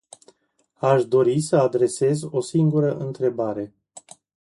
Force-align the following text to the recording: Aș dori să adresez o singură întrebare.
Aș 0.79 1.05
dori 1.05 1.41
să 1.41 1.57
adresez 1.57 2.21
o 2.23 2.39
singură 2.41 2.97
întrebare. 2.97 3.73